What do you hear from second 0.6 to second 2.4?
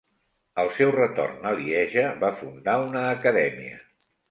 Al seu retorn a Lieja va